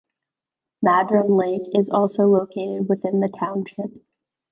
Madron 0.83 1.37
Lake 1.37 1.75
is 1.77 1.91
also 1.91 2.23
located 2.25 2.89
within 2.89 3.19
the 3.19 3.29
township. 3.39 3.91